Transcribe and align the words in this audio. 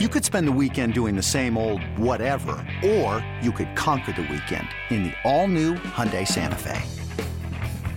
You 0.00 0.08
could 0.08 0.24
spend 0.24 0.48
the 0.48 0.58
weekend 0.60 0.92
doing 0.92 1.14
the 1.14 1.22
same 1.22 1.56
old 1.56 1.80
whatever, 1.96 2.56
or 2.84 3.24
you 3.40 3.52
could 3.52 3.76
conquer 3.76 4.10
the 4.10 4.22
weekend 4.22 4.66
in 4.90 5.04
the 5.04 5.12
all-new 5.22 5.74
Hyundai 5.74 6.26
Santa 6.26 6.58
Fe. 6.58 6.82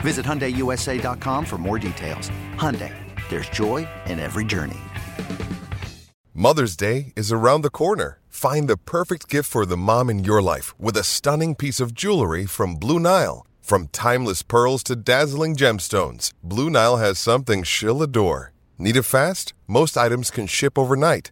Visit 0.01 0.23
HyundaiUSA.com 0.23 1.43
for 1.43 1.57
more 1.57 1.79
details. 1.79 2.29
Hyundai, 2.53 2.93
there's 3.29 3.49
joy 3.49 3.87
in 4.05 4.19
every 4.19 4.45
journey. 4.45 4.77
Mother's 6.35 6.77
Day 6.77 7.13
is 7.15 7.31
around 7.31 7.63
the 7.63 7.71
corner. 7.71 8.19
Find 8.29 8.67
the 8.67 8.77
perfect 8.77 9.27
gift 9.27 9.49
for 9.49 9.65
the 9.65 9.75
mom 9.75 10.07
in 10.11 10.23
your 10.23 10.39
life 10.39 10.79
with 10.79 10.97
a 10.97 11.03
stunning 11.03 11.55
piece 11.55 11.79
of 11.79 11.95
jewelry 11.95 12.45
from 12.45 12.75
Blue 12.75 12.99
Nile. 12.99 13.43
From 13.59 13.87
timeless 13.87 14.43
pearls 14.43 14.83
to 14.83 14.95
dazzling 14.95 15.55
gemstones, 15.55 16.31
Blue 16.43 16.69
Nile 16.69 16.97
has 16.97 17.17
something 17.17 17.63
she'll 17.63 18.03
adore. 18.03 18.53
Need 18.77 18.97
it 18.97 19.01
fast? 19.01 19.55
Most 19.65 19.97
items 19.97 20.29
can 20.29 20.45
ship 20.45 20.77
overnight. 20.77 21.31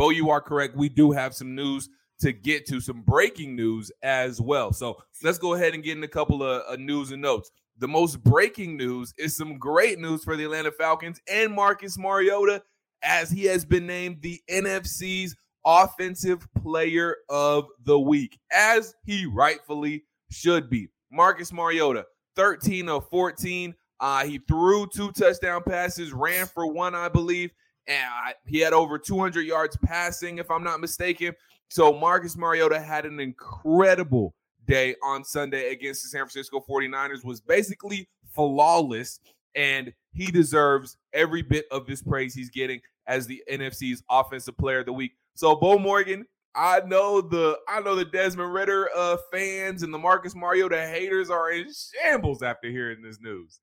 Beau, 0.00 0.08
you 0.08 0.30
are 0.30 0.40
correct. 0.40 0.74
We 0.74 0.88
do 0.88 1.10
have 1.10 1.34
some 1.34 1.54
news 1.54 1.90
to 2.20 2.32
get 2.32 2.64
to, 2.68 2.80
some 2.80 3.02
breaking 3.02 3.54
news 3.54 3.92
as 4.02 4.40
well. 4.40 4.72
So 4.72 4.96
let's 5.22 5.36
go 5.36 5.52
ahead 5.52 5.74
and 5.74 5.84
get 5.84 5.94
in 5.94 6.02
a 6.02 6.08
couple 6.08 6.42
of 6.42 6.62
uh, 6.66 6.76
news 6.76 7.12
and 7.12 7.20
notes. 7.20 7.50
The 7.76 7.86
most 7.86 8.24
breaking 8.24 8.78
news 8.78 9.12
is 9.18 9.36
some 9.36 9.58
great 9.58 9.98
news 9.98 10.24
for 10.24 10.36
the 10.36 10.44
Atlanta 10.44 10.72
Falcons 10.72 11.20
and 11.30 11.52
Marcus 11.52 11.98
Mariota, 11.98 12.62
as 13.02 13.30
he 13.30 13.44
has 13.44 13.66
been 13.66 13.86
named 13.86 14.22
the 14.22 14.40
NFC's 14.50 15.36
Offensive 15.66 16.48
Player 16.62 17.16
of 17.28 17.66
the 17.84 18.00
Week, 18.00 18.38
as 18.50 18.94
he 19.04 19.26
rightfully 19.26 20.04
should 20.30 20.70
be. 20.70 20.88
Marcus 21.12 21.52
Mariota, 21.52 22.06
13 22.36 22.88
of 22.88 23.06
14. 23.10 23.74
Uh, 24.00 24.24
he 24.24 24.38
threw 24.48 24.86
two 24.86 25.12
touchdown 25.12 25.62
passes, 25.62 26.14
ran 26.14 26.46
for 26.46 26.66
one, 26.66 26.94
I 26.94 27.10
believe, 27.10 27.50
and 27.90 28.06
I, 28.08 28.34
he 28.46 28.60
had 28.60 28.72
over 28.72 28.98
200 28.98 29.42
yards 29.42 29.76
passing, 29.84 30.38
if 30.38 30.50
I'm 30.50 30.62
not 30.62 30.80
mistaken. 30.80 31.34
So 31.68 31.92
Marcus 31.92 32.36
Mariota 32.36 32.80
had 32.80 33.04
an 33.04 33.18
incredible 33.18 34.34
day 34.66 34.94
on 35.02 35.24
Sunday 35.24 35.72
against 35.72 36.04
the 36.04 36.08
San 36.08 36.20
Francisco 36.20 36.64
49ers, 36.68 37.24
was 37.24 37.40
basically 37.40 38.08
flawless, 38.32 39.18
and 39.56 39.92
he 40.12 40.26
deserves 40.26 40.98
every 41.12 41.42
bit 41.42 41.66
of 41.72 41.86
this 41.86 42.00
praise 42.00 42.32
he's 42.32 42.48
getting 42.50 42.80
as 43.08 43.26
the 43.26 43.42
NFC's 43.50 44.04
Offensive 44.08 44.56
Player 44.56 44.80
of 44.80 44.86
the 44.86 44.92
Week. 44.92 45.12
So 45.34 45.56
Beau 45.56 45.76
Morgan, 45.76 46.26
I 46.54 46.80
know 46.86 47.20
the 47.20 47.58
I 47.68 47.80
know 47.80 47.96
the 47.96 48.04
Desmond 48.04 48.52
Ridder 48.52 48.88
uh, 48.96 49.16
fans 49.32 49.82
and 49.82 49.92
the 49.92 49.98
Marcus 49.98 50.34
Mariota 50.36 50.86
haters 50.86 51.30
are 51.30 51.50
in 51.50 51.66
shambles 51.72 52.42
after 52.42 52.68
hearing 52.68 53.02
this 53.02 53.20
news. 53.20 53.60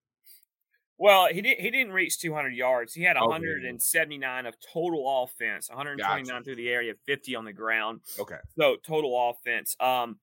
Well, 1.00 1.28
he 1.32 1.42
didn't. 1.42 1.62
He 1.62 1.70
didn't 1.70 1.94
reach 1.94 2.18
200 2.20 2.54
yards. 2.56 2.94
He 2.94 3.04
had 3.04 3.18
179 3.18 4.40
okay. 4.40 4.48
of 4.48 4.56
total 4.74 5.24
offense, 5.24 5.70
129 5.70 6.26
gotcha. 6.26 6.44
through 6.44 6.56
the 6.56 6.70
area, 6.70 6.94
50 7.06 7.36
on 7.36 7.46
the 7.46 7.54
ground. 7.54 8.02
Okay. 8.20 8.38
So 8.58 8.78
total 8.84 9.30
offense. 9.30 9.76
Um, 9.80 10.18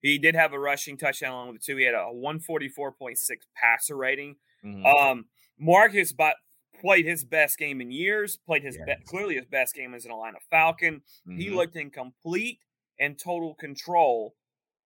he 0.00 0.18
did 0.18 0.34
have 0.34 0.52
a 0.52 0.58
rushing 0.58 0.96
touchdown 0.96 1.32
along 1.32 1.48
with 1.48 1.60
the 1.60 1.72
two. 1.72 1.76
He 1.76 1.84
had 1.84 1.94
a 1.94 2.06
144.6 2.14 3.16
passer 3.54 3.96
rating. 3.96 4.36
Mm-hmm. 4.64 4.86
Um, 4.86 5.24
Marcus 5.58 6.12
but 6.12 6.36
played 6.80 7.04
his 7.04 7.24
best 7.24 7.58
game 7.58 7.80
in 7.80 7.90
years. 7.90 8.38
Played 8.46 8.62
his 8.62 8.76
yes. 8.76 8.98
be- 8.98 9.04
clearly 9.06 9.34
his 9.34 9.46
best 9.46 9.74
game 9.74 9.94
as 9.94 10.04
an 10.04 10.12
Atlanta 10.12 10.38
Falcon. 10.50 11.02
Mm-hmm. 11.28 11.38
He 11.38 11.50
looked 11.50 11.76
in 11.76 11.90
complete 11.90 12.60
and 12.98 13.18
total 13.18 13.54
control 13.54 14.34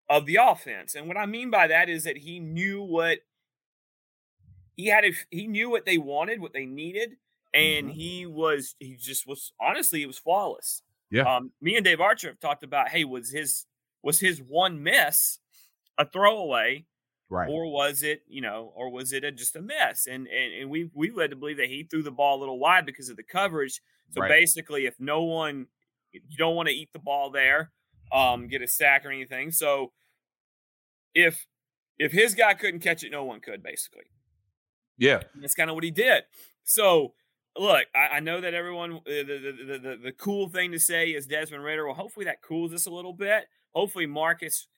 of 0.09 0.27
the 0.27 0.39
offense. 0.41 0.95
And 0.95 1.07
what 1.07 1.17
I 1.17 1.27
mean 1.27 1.51
by 1.51 1.67
that 1.69 1.89
is 1.89 2.05
that 2.05 2.19
he 2.19 2.41
knew 2.41 2.83
what 2.83 3.19
he 4.77 4.87
had 4.87 5.05
a, 5.05 5.13
he 5.31 5.47
knew 5.47 5.71
what 5.71 5.87
they 5.87 5.99
wanted, 5.99 6.41
what 6.41 6.53
they 6.53 6.67
needed, 6.67 7.17
and 7.53 7.89
mm-hmm. 7.89 7.99
he 7.99 8.27
was 8.27 8.75
he 8.79 8.97
just 8.97 9.27
was 9.27 9.53
honestly 9.61 10.03
it 10.03 10.07
was 10.07 10.19
flawless. 10.19 10.83
Yeah. 11.11 11.23
Um, 11.23 11.53
me 11.61 11.77
and 11.77 11.85
Dave 11.85 12.01
Archer 12.01 12.29
have 12.29 12.41
talked 12.41 12.63
about 12.63 12.89
hey 12.89 13.05
was 13.05 13.31
his 13.31 13.67
was 14.03 14.21
his 14.21 14.41
one 14.41 14.83
miss 14.83 15.39
a 15.99 16.09
throwaway, 16.09 16.87
right? 17.29 17.49
Or 17.49 17.71
was 17.71 18.03
it 18.03 18.23
you 18.29 18.41
know 18.41 18.73
or 18.77 18.91
was 18.91 19.13
it 19.13 19.25
a, 19.25 19.33
just 19.33 19.57
a 19.57 19.63
miss? 19.63 20.07
And 20.07 20.27
and 20.29 20.55
and 20.63 20.71
we 20.71 20.91
we 20.95 21.11
led 21.11 21.31
to 21.31 21.37
believe 21.37 21.57
that 21.59 21.69
he 21.69 21.83
threw 21.83 22.03
the 22.03 22.11
ball 22.11 22.39
a 22.39 22.41
little 22.41 22.59
wide 22.59 22.87
because 22.87 23.09
of 23.09 23.17
the 23.17 23.25
coverage. 23.25 23.81
So 24.11 24.21
right. 24.21 24.29
basically, 24.29 24.87
if 24.87 24.95
no 24.99 25.23
one 25.23 25.67
you 26.13 26.37
don't 26.37 26.57
want 26.57 26.69
to 26.69 26.75
eat 26.75 26.91
the 26.93 26.99
ball 26.99 27.31
there, 27.31 27.71
um, 28.13 28.49
get 28.49 28.63
a 28.63 28.69
sack 28.69 29.05
or 29.05 29.11
anything. 29.11 29.51
So 29.51 29.93
if 31.15 31.47
if 31.99 32.13
his 32.13 32.35
guy 32.35 32.55
couldn't 32.55 32.81
catch 32.81 33.05
it, 33.05 33.11
no 33.11 33.25
one 33.25 33.41
could 33.41 33.63
basically. 33.63 34.05
Yeah, 35.01 35.23
and 35.35 35.43
that's 35.43 35.55
kind 35.55 35.69
of 35.69 35.75
what 35.75 35.83
he 35.83 35.91
did. 35.91 36.23
So 36.63 37.15
look, 37.59 37.87
I, 37.95 38.17
I 38.17 38.21
know 38.21 38.41
that 38.41 38.55
everyone 38.55 38.95
uh, 38.95 39.01
the, 39.07 39.55
the, 39.67 39.79
the 39.79 39.97
the 40.05 40.13
cool 40.13 40.49
thing 40.49 40.73
to 40.73 40.79
say 40.79 41.11
is 41.11 41.27
Desmond 41.27 41.65
Ridder. 41.65 41.87
Well, 41.87 41.95
hopefully 41.95 42.27
that 42.27 42.43
cools 42.43 42.73
us 42.73 42.87
a 42.87 42.91
little 42.91 43.13
bit. 43.13 43.47
Hopefully 43.73 44.07
Marcus 44.07 44.69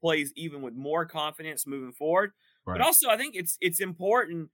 plays 0.00 0.32
even 0.36 0.62
with 0.62 0.74
more 0.74 1.06
confidence 1.06 1.66
moving 1.66 1.92
forward. 1.92 2.32
Right. 2.64 2.78
But 2.78 2.86
also, 2.86 3.08
I 3.08 3.16
think 3.16 3.34
it's 3.34 3.58
it's 3.60 3.80
important 3.80 4.50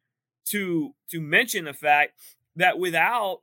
to 0.47 0.95
to 1.11 1.21
mention 1.21 1.65
the 1.65 1.73
fact 1.73 2.13
that 2.57 2.79
without 2.79 3.43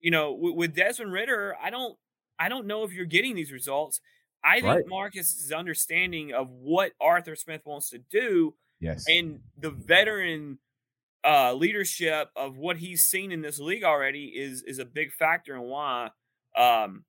you 0.00 0.10
know 0.10 0.32
with, 0.32 0.54
with 0.54 0.74
Desmond 0.74 1.12
Ridder, 1.12 1.56
I 1.62 1.70
don't 1.70 1.96
I 2.38 2.48
don't 2.48 2.66
know 2.66 2.84
if 2.84 2.92
you're 2.92 3.06
getting 3.06 3.34
these 3.34 3.52
results. 3.52 4.00
I 4.44 4.56
think 4.56 4.66
right. 4.66 4.84
Marcus's 4.86 5.50
understanding 5.50 6.32
of 6.32 6.48
what 6.50 6.92
Arthur 7.00 7.34
Smith 7.34 7.62
wants 7.64 7.90
to 7.90 7.98
do, 7.98 8.54
yes, 8.78 9.04
and 9.08 9.40
the 9.58 9.70
veteran 9.70 10.58
uh, 11.26 11.52
leadership 11.54 12.28
of 12.36 12.56
what 12.56 12.76
he's 12.76 13.04
seen 13.04 13.32
in 13.32 13.42
this 13.42 13.58
league 13.58 13.84
already 13.84 14.26
is 14.26 14.62
is 14.62 14.78
a 14.78 14.84
big 14.84 15.12
factor 15.12 15.56
in 15.56 15.62
why 15.62 16.10
um, 16.56 17.04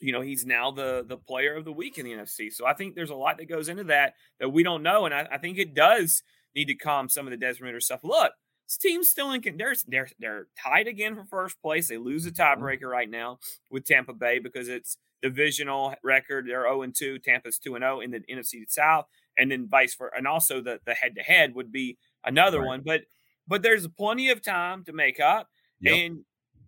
you 0.00 0.12
know 0.12 0.20
he's 0.20 0.46
now 0.46 0.70
the 0.70 1.04
the 1.06 1.16
player 1.16 1.54
of 1.56 1.64
the 1.64 1.72
week 1.72 1.98
in 1.98 2.04
the 2.04 2.12
NFC. 2.12 2.52
So 2.52 2.66
I 2.66 2.74
think 2.74 2.94
there's 2.94 3.10
a 3.10 3.16
lot 3.16 3.38
that 3.38 3.48
goes 3.48 3.68
into 3.68 3.84
that 3.84 4.14
that 4.40 4.50
we 4.50 4.62
don't 4.62 4.82
know, 4.82 5.04
and 5.04 5.14
I, 5.14 5.26
I 5.32 5.38
think 5.38 5.58
it 5.58 5.74
does 5.74 6.22
need 6.54 6.66
to 6.66 6.74
calm 6.74 7.08
some 7.08 7.26
of 7.26 7.30
the 7.32 7.36
Desmond 7.36 7.66
Ridder 7.66 7.80
stuff. 7.80 8.00
Look, 8.04 8.32
this 8.66 8.78
team's 8.78 9.10
still 9.10 9.32
in. 9.32 9.42
They're 9.56 9.74
they're 9.88 10.08
they're 10.18 10.46
tied 10.62 10.86
again 10.86 11.14
for 11.14 11.24
first 11.24 11.60
place. 11.60 11.88
They 11.88 11.98
lose 11.98 12.26
a 12.26 12.30
mm-hmm. 12.30 12.62
tiebreaker 12.62 12.90
right 12.90 13.10
now 13.10 13.38
with 13.70 13.84
Tampa 13.84 14.12
Bay 14.12 14.38
because 14.38 14.68
it's 14.68 14.96
divisional 15.22 15.94
record. 16.02 16.46
They're 16.46 16.62
zero 16.62 16.78
oh 16.78 16.82
and 16.82 16.94
two. 16.94 17.18
Tampa's 17.18 17.58
two 17.58 17.74
and 17.74 17.82
zero 17.82 17.98
oh 17.98 18.00
in 18.00 18.10
the 18.10 18.20
NFC 18.20 18.62
South, 18.68 19.06
and 19.38 19.50
then 19.50 19.68
vice 19.68 19.94
versa. 19.94 20.12
And 20.16 20.26
also 20.26 20.60
the 20.60 20.80
the 20.84 20.94
head 20.94 21.14
to 21.16 21.22
head 21.22 21.54
would 21.54 21.72
be 21.72 21.98
another 22.24 22.60
right. 22.60 22.66
one. 22.66 22.82
But 22.84 23.02
but 23.46 23.62
there's 23.62 23.86
plenty 23.88 24.30
of 24.30 24.42
time 24.42 24.84
to 24.84 24.92
make 24.92 25.20
up, 25.20 25.48
yep. 25.80 25.94
and 25.94 26.24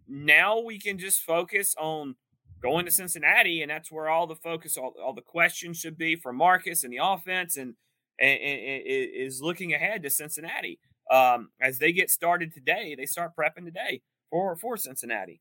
now 0.06 0.60
we 0.60 0.78
can 0.78 0.98
just 0.98 1.22
focus 1.22 1.74
on 1.78 2.16
going 2.62 2.84
to 2.84 2.90
Cincinnati, 2.90 3.62
and 3.62 3.70
that's 3.70 3.90
where 3.90 4.08
all 4.08 4.26
the 4.26 4.36
focus, 4.36 4.76
all, 4.76 4.94
all 5.02 5.12
the 5.12 5.20
questions 5.20 5.78
should 5.78 5.96
be 5.96 6.16
for 6.16 6.32
Marcus 6.32 6.82
and 6.84 6.92
the 6.92 6.98
offense, 7.02 7.56
and, 7.56 7.74
and, 8.20 8.40
and 8.40 8.82
is 8.86 9.40
looking 9.40 9.74
ahead 9.74 10.02
to 10.02 10.10
Cincinnati 10.10 10.78
um, 11.10 11.50
as 11.60 11.78
they 11.78 11.92
get 11.92 12.10
started 12.10 12.52
today. 12.52 12.94
They 12.96 13.06
start 13.06 13.32
prepping 13.36 13.64
today 13.64 14.02
for 14.30 14.56
for 14.56 14.76
Cincinnati. 14.76 15.40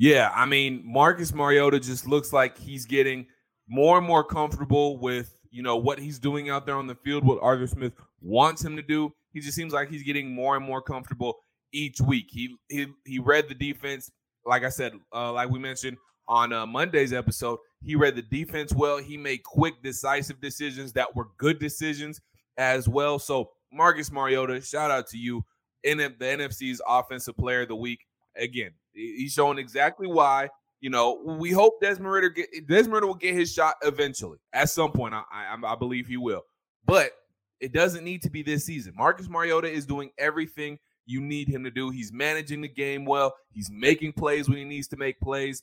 Yeah, 0.00 0.32
I 0.34 0.46
mean, 0.46 0.82
Marcus 0.82 1.34
Mariota 1.34 1.78
just 1.78 2.08
looks 2.08 2.32
like 2.32 2.56
he's 2.56 2.86
getting 2.86 3.26
more 3.68 3.98
and 3.98 4.06
more 4.06 4.24
comfortable 4.24 4.96
with, 4.98 5.38
you 5.50 5.62
know, 5.62 5.76
what 5.76 5.98
he's 5.98 6.18
doing 6.18 6.48
out 6.48 6.64
there 6.64 6.76
on 6.76 6.86
the 6.86 6.94
field, 6.94 7.22
what 7.22 7.38
Arthur 7.42 7.66
Smith 7.66 7.92
wants 8.22 8.64
him 8.64 8.76
to 8.76 8.82
do. 8.82 9.12
He 9.34 9.40
just 9.40 9.54
seems 9.54 9.74
like 9.74 9.90
he's 9.90 10.02
getting 10.02 10.34
more 10.34 10.56
and 10.56 10.64
more 10.64 10.80
comfortable 10.80 11.36
each 11.74 12.00
week. 12.00 12.28
He 12.30 12.56
he 12.70 12.86
he 13.04 13.18
read 13.18 13.50
the 13.50 13.54
defense, 13.54 14.10
like 14.46 14.64
I 14.64 14.70
said, 14.70 14.94
uh, 15.14 15.34
like 15.34 15.50
we 15.50 15.58
mentioned 15.58 15.98
on 16.26 16.54
uh, 16.54 16.64
Monday's 16.64 17.12
episode. 17.12 17.58
He 17.82 17.94
read 17.94 18.16
the 18.16 18.22
defense 18.22 18.72
well. 18.72 18.96
He 18.96 19.18
made 19.18 19.42
quick, 19.42 19.82
decisive 19.82 20.40
decisions 20.40 20.94
that 20.94 21.14
were 21.14 21.28
good 21.36 21.58
decisions 21.58 22.22
as 22.56 22.88
well. 22.88 23.18
So 23.18 23.50
Marcus 23.70 24.10
Mariota, 24.10 24.62
shout 24.62 24.90
out 24.90 25.08
to 25.08 25.18
you 25.18 25.44
in 25.84 25.98
the 25.98 26.08
NFC's 26.08 26.80
Offensive 26.88 27.36
Player 27.36 27.62
of 27.62 27.68
the 27.68 27.76
Week. 27.76 28.00
Again, 28.36 28.70
He's 29.00 29.32
showing 29.32 29.58
exactly 29.58 30.06
why. 30.06 30.48
You 30.80 30.90
know, 30.90 31.20
we 31.24 31.50
hope 31.50 31.80
Desmond 31.80 32.10
Ridder 32.10 32.30
get 32.30 32.48
Desmond 32.66 32.94
Ridder 32.94 33.06
will 33.06 33.14
get 33.14 33.34
his 33.34 33.52
shot 33.52 33.74
eventually 33.82 34.38
at 34.52 34.70
some 34.70 34.92
point. 34.92 35.14
I, 35.14 35.22
I, 35.30 35.56
I 35.62 35.74
believe 35.74 36.06
he 36.06 36.16
will, 36.16 36.42
but 36.86 37.12
it 37.60 37.72
doesn't 37.72 38.04
need 38.04 38.22
to 38.22 38.30
be 38.30 38.42
this 38.42 38.64
season. 38.64 38.94
Marcus 38.96 39.28
Mariota 39.28 39.70
is 39.70 39.84
doing 39.84 40.10
everything 40.18 40.78
you 41.04 41.20
need 41.20 41.48
him 41.48 41.64
to 41.64 41.70
do. 41.70 41.90
He's 41.90 42.12
managing 42.12 42.62
the 42.62 42.68
game 42.68 43.04
well. 43.04 43.34
He's 43.50 43.70
making 43.70 44.14
plays 44.14 44.48
when 44.48 44.56
he 44.56 44.64
needs 44.64 44.88
to 44.88 44.96
make 44.96 45.20
plays, 45.20 45.62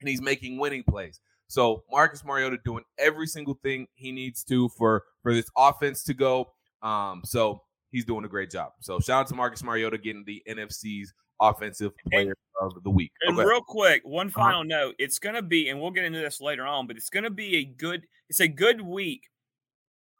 and 0.00 0.08
he's 0.08 0.22
making 0.22 0.58
winning 0.58 0.84
plays. 0.84 1.20
So 1.48 1.84
Marcus 1.90 2.24
Mariota 2.24 2.58
doing 2.64 2.84
every 2.98 3.26
single 3.26 3.54
thing 3.62 3.86
he 3.94 4.12
needs 4.12 4.44
to 4.44 4.68
for 4.70 5.04
for 5.22 5.32
this 5.32 5.48
offense 5.56 6.02
to 6.04 6.14
go. 6.14 6.52
Um, 6.82 7.22
so 7.24 7.62
he's 7.90 8.04
doing 8.04 8.24
a 8.24 8.28
great 8.28 8.50
job. 8.50 8.72
So 8.80 9.00
shout 9.00 9.22
out 9.22 9.26
to 9.28 9.34
Marcus 9.34 9.62
Mariota 9.62 9.98
getting 9.98 10.24
the 10.24 10.42
NFC's 10.48 11.12
offensive 11.40 11.92
player 12.10 12.36
of 12.60 12.82
the 12.82 12.90
week. 12.90 13.12
And 13.22 13.38
okay. 13.38 13.46
real 13.46 13.60
quick, 13.60 14.02
one 14.04 14.28
uh-huh. 14.28 14.40
final 14.40 14.60
uh-huh. 14.60 14.68
note: 14.68 14.94
it's 14.98 15.18
going 15.18 15.34
to 15.34 15.42
be, 15.42 15.68
and 15.68 15.80
we'll 15.80 15.90
get 15.90 16.04
into 16.04 16.18
this 16.18 16.40
later 16.40 16.66
on, 16.66 16.86
but 16.86 16.96
it's 16.96 17.10
going 17.10 17.24
to 17.24 17.30
be 17.30 17.56
a 17.56 17.64
good. 17.64 18.06
It's 18.28 18.40
a 18.40 18.48
good 18.48 18.80
week 18.80 19.24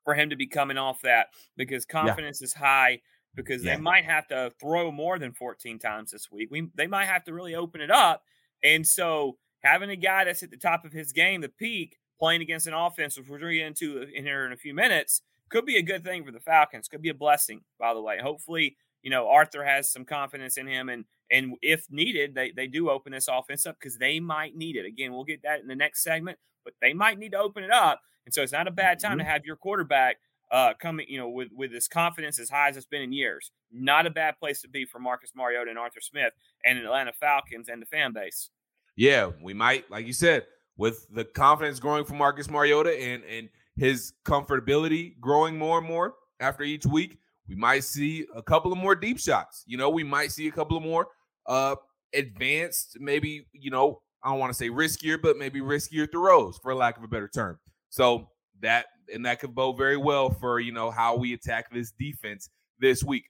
for 0.05 0.15
him 0.15 0.31
to 0.31 0.37
be 0.37 0.47
coming 0.47 0.79
off 0.79 1.03
that 1.03 1.29
because 1.57 1.85
confidence 1.85 2.41
yeah. 2.41 2.45
is 2.45 2.55
high. 2.55 3.01
Because 3.35 3.63
yeah. 3.63 3.77
they 3.77 3.83
might 3.83 4.07
have 4.07 4.27
to 4.29 4.51
throw 4.59 4.91
more 4.91 5.19
than 5.19 5.35
14 5.35 5.79
times 5.79 6.11
this 6.11 6.31
week. 6.33 6.49
We 6.51 6.69
they 6.75 6.87
might 6.87 7.05
have 7.05 7.25
to 7.25 7.35
really 7.35 7.55
open 7.55 7.83
it 7.83 7.91
up, 7.91 8.23
and 8.65 8.87
so 8.87 9.37
having 9.63 9.91
a 9.91 9.97
guy 9.97 10.25
that's 10.25 10.43
at 10.43 10.51
the 10.51 10.57
top 10.57 10.85
of 10.85 10.93
his 10.93 11.13
game, 11.13 11.43
the 11.43 11.49
peak, 11.51 11.99
playing 12.19 12.41
against 12.41 12.67
an 12.67 12.73
offense, 12.73 13.19
which 13.19 13.29
we're 13.29 13.39
going 13.39 13.53
to 13.53 13.59
get 13.59 13.67
into 13.67 14.03
in 14.03 14.25
here 14.25 14.47
in 14.47 14.53
a 14.53 14.57
few 14.57 14.73
minutes, 14.73 15.23
could 15.49 15.67
be 15.67 15.77
a 15.77 15.83
good 15.83 16.05
thing 16.05 16.25
for 16.25 16.33
the 16.33 16.41
Falcons. 16.41 16.89
Could 16.89 17.03
be 17.03 17.09
a 17.09 17.15
blessing, 17.15 17.63
by 17.79 17.95
the 17.95 18.01
way. 18.01 18.19
Hopefully, 18.21 18.77
you 19.03 19.11
know, 19.11 19.29
Arthur 19.29 19.65
has 19.65 19.91
some 19.91 20.05
confidence 20.05 20.57
in 20.57 20.67
him, 20.67 20.89
and 20.89 21.05
and 21.31 21.55
if 21.63 21.87
needed, 21.91 22.35
they 22.35 22.53
they 22.53 22.67
do 22.67 22.91
open 22.91 23.13
this 23.13 23.29
offense 23.29 23.67
up 23.67 23.77
because 23.79 23.99
they 23.99 24.21
might 24.21 24.57
need 24.57 24.77
it. 24.77 24.87
Again, 24.87 25.13
we'll 25.13 25.25
get 25.25 25.43
that 25.43 25.61
in 25.61 25.67
the 25.67 25.75
next 25.75 26.03
segment, 26.03 26.39
but 26.65 26.75
they 26.81 26.93
might 26.93 27.19
need 27.19 27.33
to 27.33 27.39
open 27.39 27.65
it 27.65 27.71
up, 27.71 28.01
and 28.25 28.35
so 28.35 28.43
it's 28.43 28.53
not 28.53 28.69
a 28.69 28.73
bad 28.73 28.99
time 29.01 29.13
mm-hmm. 29.13 29.19
to 29.21 29.25
have 29.25 29.45
your 29.45 29.57
quarterback 29.57 30.17
uh 30.53 30.73
coming, 30.81 31.07
you 31.09 31.19
know, 31.19 31.29
with 31.29 31.49
with 31.53 31.73
this 31.73 31.89
confidence 31.89 32.39
as 32.39 32.51
high 32.51 32.69
as 32.69 32.77
it's 32.77 32.87
been 32.87 33.03
in 33.03 33.13
years. 33.13 33.51
Not 33.73 34.07
a 34.07 34.11
bad 34.11 34.39
place 34.39 34.63
to 34.63 34.69
be 34.69 34.85
for 34.85 34.99
Marcus 34.99 35.33
Mariota 35.35 35.71
and 35.71 35.79
Arthur 35.79 36.01
Smith 36.01 36.33
and 36.65 36.79
the 36.79 36.85
Atlanta 36.85 37.13
Falcons 37.13 37.69
and 37.69 37.83
the 37.83 37.87
fan 37.87 38.13
base. 38.13 38.51
Yeah, 38.95 39.31
we 39.43 39.53
might, 39.53 39.91
like 39.91 40.07
you 40.07 40.13
said, 40.13 40.47
with 40.77 41.07
the 41.13 41.25
confidence 41.25 41.81
growing 41.81 42.05
for 42.05 42.15
Marcus 42.15 42.49
Mariota 42.49 42.99
and 42.99 43.25
and 43.25 43.49
his 43.77 44.13
comfortability 44.25 45.19
growing 45.21 45.59
more 45.59 45.79
and 45.79 45.87
more 45.87 46.15
after 46.41 46.63
each 46.63 46.87
week 46.87 47.19
we 47.49 47.55
might 47.55 47.85
see 47.85 48.27
a 48.35 48.43
couple 48.43 48.73
of 48.73 48.79
more 48.79 48.95
deep 48.95 49.19
shots. 49.19 49.65
You 49.67 49.77
know, 49.77 49.91
we 49.91 50.05
might 50.05 50.33
see 50.33 50.49
a 50.49 50.53
couple 50.53 50.77
of 50.77 50.83
more 50.83 51.09
uh 51.47 51.77
advanced, 52.15 52.97
maybe, 53.01 53.47
you 53.53 53.71
know, 53.71 54.01
I 54.23 54.31
don't 54.31 54.39
want 54.39 54.51
to 54.51 54.55
say 54.59 54.71
riskier, 54.71 55.21
but 55.21 55.37
maybe 55.37 55.61
riskier 55.61 56.11
throws 56.11 56.59
for 56.63 56.75
lack 56.75 56.97
of 56.97 57.05
a 57.05 57.09
better 57.09 57.29
term. 57.29 57.59
So 57.91 58.31
that 58.61 58.87
and 59.13 59.25
that 59.25 59.41
could 59.41 59.55
bode 59.55 59.77
very 59.77 59.97
well 59.97 60.31
for 60.31 60.59
you 60.59 60.73
know 60.73 60.91
how 60.91 61.17
we 61.17 61.33
attack 61.33 61.71
this 61.71 61.93
defense 61.93 62.51
this 62.81 63.05
week. 63.05 63.27